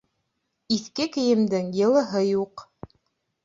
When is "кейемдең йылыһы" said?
1.19-2.25